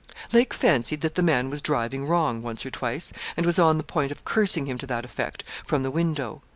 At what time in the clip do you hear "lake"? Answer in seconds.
0.33-0.51